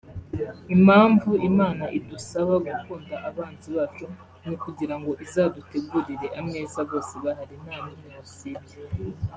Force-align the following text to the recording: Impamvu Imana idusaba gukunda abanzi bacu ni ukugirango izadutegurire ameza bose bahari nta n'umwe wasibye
Impamvu 0.75 1.29
Imana 1.49 1.83
idusaba 1.97 2.53
gukunda 2.67 3.15
abanzi 3.29 3.69
bacu 3.77 4.05
ni 4.43 4.51
ukugirango 4.55 5.11
izadutegurire 5.25 6.27
ameza 6.39 6.79
bose 6.89 7.13
bahari 7.25 7.55
nta 7.63 7.77
n'umwe 7.83 8.09
wasibye 8.17 8.77